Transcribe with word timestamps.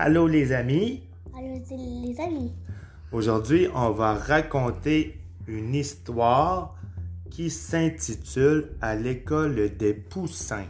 Allô 0.00 0.28
les 0.28 0.52
amis. 0.52 1.02
Allô 1.36 1.60
les 1.70 2.20
amis. 2.20 2.52
Aujourd'hui, 3.10 3.66
on 3.74 3.90
va 3.90 4.14
raconter 4.14 5.18
une 5.48 5.74
histoire 5.74 6.76
qui 7.32 7.50
s'intitule 7.50 8.76
À 8.80 8.94
l'école 8.94 9.76
des 9.76 9.94
poussins. 9.94 10.68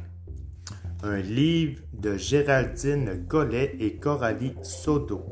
Un 1.02 1.18
livre 1.18 1.82
de 1.92 2.16
Géraldine 2.16 3.26
Collet 3.28 3.76
et 3.78 3.96
Coralie 3.96 4.54
Sodo. 4.62 5.22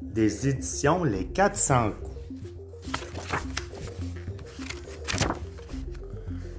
Des 0.00 0.48
éditions 0.48 1.04
Les 1.04 1.26
400 1.26 1.90
coups. 2.02 2.16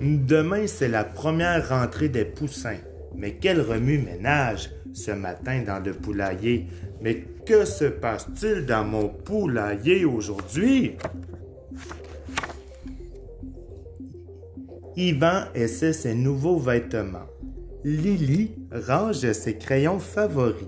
Demain, 0.02 0.68
c'est 0.68 0.88
la 0.88 1.04
première 1.04 1.68
rentrée 1.70 2.10
des 2.10 2.26
poussins. 2.26 2.78
Mais 3.20 3.34
quel 3.34 3.62
remue-ménage 3.62 4.70
ce 4.94 5.12
matin 5.12 5.62
dans 5.66 5.84
le 5.84 5.94
poulailler. 5.94 6.68
Mais 7.02 7.26
que 7.46 7.66
se 7.66 7.86
passe-t-il 7.86 8.66
dans 8.66 8.86
mon 8.86 9.10
poulailler 9.10 10.06
aujourd'hui? 10.06 10.96
Yvan 14.96 15.44
essaie 15.56 15.94
ses 15.94 16.16
nouveaux 16.16 16.60
vêtements. 16.60 17.28
Lily 17.84 18.52
range 18.72 19.32
ses 19.32 19.58
crayons 19.58 20.00
favoris. 20.00 20.68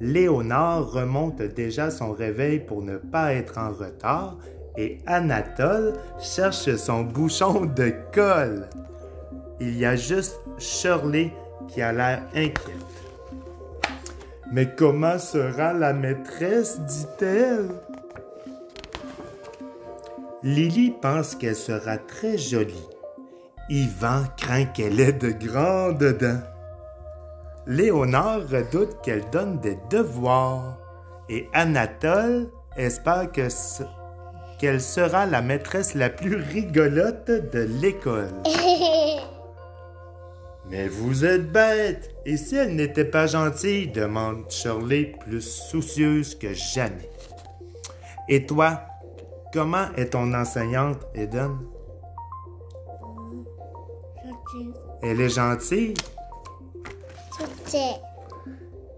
Léonard 0.00 0.90
remonte 0.90 1.42
déjà 1.42 1.90
son 1.90 2.12
réveil 2.12 2.60
pour 2.60 2.82
ne 2.82 2.96
pas 2.96 3.34
être 3.34 3.58
en 3.58 3.72
retard 3.72 4.38
et 4.76 4.98
Anatole 5.06 5.94
cherche 6.20 6.74
son 6.76 7.02
bouchon 7.02 7.66
de 7.66 7.92
colle. 8.12 8.68
Il 9.60 9.78
y 9.78 9.84
a 9.84 9.96
juste 9.96 10.40
Shirley 10.58 11.32
qui 11.68 11.82
a 11.82 11.92
l'air 11.92 12.22
inquiète. 12.34 13.04
Mais 14.52 14.74
comment 14.76 15.18
sera 15.18 15.72
la 15.72 15.92
maîtresse, 15.92 16.80
dit-elle. 16.80 17.68
Lily 20.42 20.92
pense 21.00 21.34
qu'elle 21.34 21.56
sera 21.56 21.96
très 21.96 22.36
jolie. 22.36 22.88
Yvan 23.70 24.24
craint 24.36 24.66
qu'elle 24.66 25.00
ait 25.00 25.12
de 25.12 25.30
grandes 25.30 26.18
dents. 26.18 26.42
Léonard 27.66 28.42
redoute 28.50 29.00
qu'elle 29.02 29.28
donne 29.30 29.58
des 29.60 29.78
devoirs. 29.88 30.78
Et 31.30 31.48
Anatole 31.54 32.50
espère 32.76 33.32
que 33.32 33.48
qu'elle 34.58 34.82
sera 34.82 35.24
la 35.24 35.40
maîtresse 35.40 35.94
la 35.94 36.10
plus 36.10 36.36
rigolote 36.36 37.30
de 37.30 37.66
l'école. 37.80 38.28
Mais 40.70 40.88
vous 40.88 41.24
êtes 41.24 41.52
bête! 41.52 42.14
Et 42.24 42.36
si 42.36 42.56
elle 42.56 42.74
n'était 42.74 43.04
pas 43.04 43.26
gentille? 43.26 43.88
demande 43.88 44.50
Shirley, 44.50 45.14
plus 45.20 45.42
soucieuse 45.42 46.34
que 46.34 46.54
jamais. 46.54 47.10
Et 48.28 48.46
toi, 48.46 48.80
comment 49.52 49.92
est 49.96 50.10
ton 50.10 50.32
enseignante, 50.32 51.06
Eden? 51.14 51.58
Gentille. 54.24 54.72
Elle 55.02 55.20
est 55.20 55.28
gentille? 55.28 55.94
Gentille. 57.38 58.00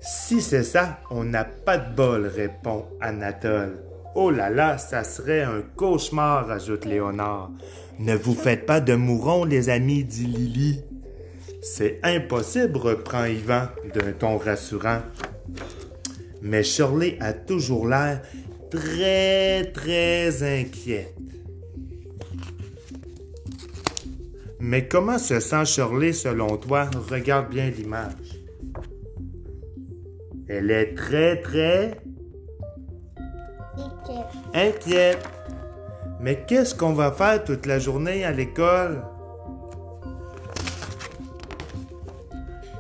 Si 0.01 0.41
c'est 0.41 0.63
ça, 0.63 1.01
on 1.11 1.25
n'a 1.25 1.45
pas 1.45 1.79
de 1.79 1.95
bol, 1.97 2.27
répond 2.27 2.85
Anatole. 3.01 3.83
Oh 4.15 4.31
là 4.31 4.51
là, 4.51 4.79
ça 4.79 5.03
serait 5.03 5.43
un 5.43 5.63
cauchemar, 5.75 6.49
ajoute 6.49 6.85
Léonard. 6.85 7.51
Ne 7.99 8.15
vous 8.15 8.35
faites 8.35 8.67
pas 8.67 8.81
de 8.81 8.95
mourons, 8.95 9.45
les 9.45 9.69
amis, 9.69 10.05
dit 10.05 10.27
Lily. 10.27 10.85
C'est 11.69 11.99
impossible, 12.05 12.77
reprend 12.79 13.25
Yvan 13.25 13.67
d'un 13.93 14.13
ton 14.13 14.39
rassurant. 14.39 15.01
Mais 16.41 16.63
Shirley 16.63 17.19
a 17.21 17.33
toujours 17.33 17.89
l'air 17.89 18.23
très, 18.71 19.65
très 19.73 20.61
inquiète. 20.61 21.13
Mais 24.61 24.87
comment 24.87 25.19
se 25.19 25.41
sent 25.41 25.65
Shirley 25.65 26.13
selon 26.13 26.57
toi? 26.57 26.89
Regarde 27.11 27.51
bien 27.51 27.69
l'image. 27.69 28.13
Elle 30.49 30.71
est 30.71 30.95
très, 30.95 31.41
très 31.41 32.01
Inquiète. 33.75 34.27
inquiète. 34.55 35.29
Mais 36.21 36.45
qu'est-ce 36.47 36.77
qu'on 36.77 36.93
va 36.93 37.11
faire 37.11 37.43
toute 37.43 37.67
la 37.67 37.81
journée 37.81 38.25
à 38.25 38.31
l'école? 38.31 39.03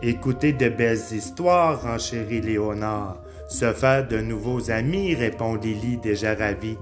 Écouter 0.06 0.52
de 0.52 0.68
belles 0.68 1.02
histoires, 1.10 1.82
renchérit 1.82 2.40
Léonard. 2.40 3.16
Se 3.48 3.72
faire 3.72 4.06
de 4.06 4.18
nouveaux 4.18 4.70
amis, 4.70 5.16
répond 5.16 5.56
Lily, 5.56 5.96
déjà 5.96 6.32
ravie. 6.32 6.78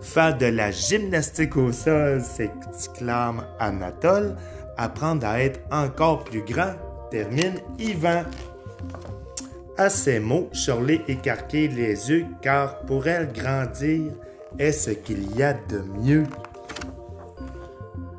Faire 0.00 0.38
de 0.38 0.46
la 0.46 0.70
gymnastique 0.70 1.56
au 1.56 1.72
sol, 1.72 2.22
s'exclame 2.22 3.44
Anatole. 3.58 4.36
Apprendre 4.76 5.26
à 5.26 5.42
être 5.42 5.58
encore 5.72 6.22
plus 6.22 6.42
grand, 6.42 6.74
termine 7.10 7.56
Yvan. 7.80 8.22
À 9.76 9.90
ces 9.90 10.20
mots, 10.20 10.48
Shirley 10.52 11.00
écarquait 11.08 11.66
les 11.66 12.10
yeux 12.10 12.26
car 12.42 12.78
pour 12.82 13.08
elle 13.08 13.32
grandir 13.32 14.12
est 14.56 14.70
ce 14.70 14.90
qu'il 14.90 15.36
y 15.36 15.42
a 15.42 15.52
de 15.52 15.82
mieux. 16.00 16.26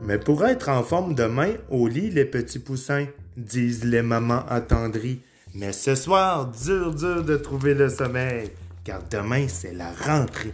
Mais 0.02 0.18
pour 0.18 0.46
être 0.46 0.68
en 0.68 0.84
forme 0.84 1.16
demain, 1.16 1.54
au 1.70 1.88
lit, 1.88 2.10
les 2.10 2.26
petits 2.26 2.60
poussins, 2.60 3.06
disent 3.44 3.84
les 3.86 4.02
mamans 4.02 4.46
attendries. 4.48 5.22
Mais 5.56 5.74
ce 5.74 5.96
soir, 5.96 6.52
dur, 6.66 6.94
dur 6.94 7.24
de 7.24 7.36
trouver 7.38 7.74
le 7.74 7.90
sommeil, 7.90 8.52
car 8.84 9.02
demain, 9.10 9.48
c'est 9.48 9.74
la 9.74 9.92
rentrée. 9.92 10.54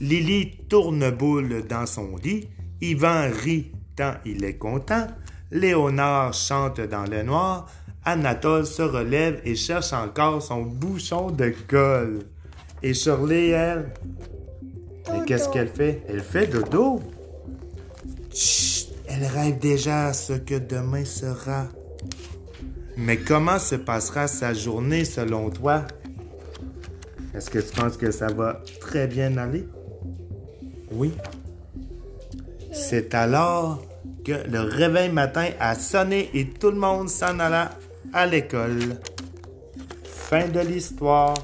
Lily 0.00 0.58
tourne 0.68 1.10
boule 1.10 1.66
dans 1.66 1.86
son 1.86 2.16
lit, 2.16 2.48
Yvan 2.80 3.30
rit 3.30 3.72
tant 3.96 4.14
il 4.24 4.44
est 4.44 4.58
content, 4.58 5.06
Léonard 5.50 6.34
chante 6.34 6.80
dans 6.80 7.04
le 7.04 7.22
noir, 7.22 7.70
Anatole 8.04 8.66
se 8.66 8.82
relève 8.82 9.40
et 9.44 9.54
cherche 9.54 9.92
encore 9.92 10.42
son 10.42 10.62
bouchon 10.62 11.30
de 11.30 11.54
colle. 11.68 12.24
Et 12.82 12.92
Shirley, 12.92 13.48
elle, 13.48 13.92
mais 15.12 15.24
qu'est-ce 15.24 15.48
qu'elle 15.48 15.68
fait? 15.68 16.02
Elle 16.08 16.22
fait 16.22 16.46
dodo. 16.46 17.00
Chut, 18.32 18.88
elle 19.06 19.24
rêve 19.24 19.58
déjà 19.58 20.06
à 20.06 20.12
ce 20.12 20.34
que 20.34 20.58
demain 20.58 21.04
sera. 21.04 21.68
Mais 22.96 23.16
comment 23.16 23.58
se 23.58 23.74
passera 23.74 24.26
sa 24.28 24.54
journée 24.54 25.04
selon 25.04 25.50
toi? 25.50 25.82
Est-ce 27.34 27.50
que 27.50 27.58
tu 27.58 27.74
penses 27.74 27.96
que 27.96 28.10
ça 28.10 28.28
va 28.28 28.60
très 28.80 29.06
bien 29.06 29.36
aller? 29.36 29.66
Oui. 30.92 31.12
C'est 32.72 33.14
alors 33.14 33.82
que 34.24 34.48
le 34.48 34.60
réveil 34.60 35.10
matin 35.10 35.48
a 35.58 35.74
sonné 35.74 36.30
et 36.34 36.48
tout 36.48 36.70
le 36.70 36.78
monde 36.78 37.08
s'en 37.08 37.38
alla 37.40 37.70
à 38.12 38.26
l'école. 38.26 38.98
Fin 40.04 40.48
de 40.48 40.60
l'histoire. 40.60 41.34